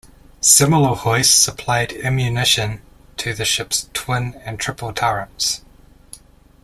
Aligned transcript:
Similar 0.39 0.95
hoists 0.95 1.31
supplied 1.43 1.93
ammunition 1.93 2.81
to 3.17 3.35
the 3.35 3.45
ships' 3.45 3.87
twin 3.93 4.33
and 4.43 4.59
triple 4.59 4.93
turrets. 4.93 5.61